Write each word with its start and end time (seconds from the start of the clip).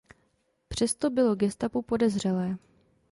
Přesto 0.67 1.09
bylo 1.09 1.35
gestapu 1.35 1.81
podezřelé. 1.81 2.57